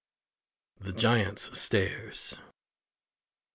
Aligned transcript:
THE 0.79 0.93
GIANT'S 0.93 1.55
STAIRS. 1.59 2.35